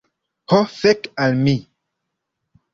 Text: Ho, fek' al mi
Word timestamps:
Ho, 0.53 0.61
fek' 0.79 1.11
al 1.27 1.39
mi 1.45 1.57